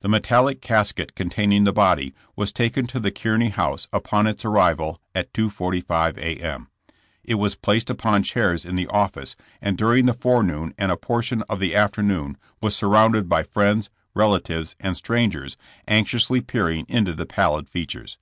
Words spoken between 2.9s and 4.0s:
the Kearney house